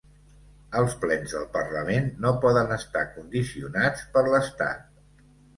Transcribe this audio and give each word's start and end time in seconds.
Els 0.79 0.93
plens 1.03 1.35
del 1.35 1.43
parlament 1.57 2.09
no 2.25 2.33
poden 2.47 2.73
estar 2.79 3.05
condicionats 3.19 4.09
per 4.17 4.29
l’estat. 4.31 5.25